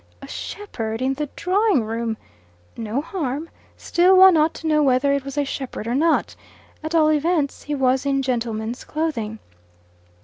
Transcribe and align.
A 0.19 0.27
shepherd 0.27 0.99
in 0.99 1.13
the 1.13 1.29
drawing 1.35 1.83
room! 1.83 2.17
No 2.75 3.01
harm. 3.01 3.51
Still 3.77 4.17
one 4.17 4.35
ought 4.35 4.55
to 4.55 4.65
know 4.65 4.81
whether 4.81 5.13
it 5.13 5.23
was 5.23 5.37
a 5.37 5.45
shepherd 5.45 5.85
or 5.85 5.93
not. 5.93 6.35
At 6.83 6.95
all 6.95 7.11
events 7.11 7.61
he 7.61 7.75
was 7.75 8.03
in 8.03 8.23
gentleman's 8.23 8.83
clothing. 8.83 9.37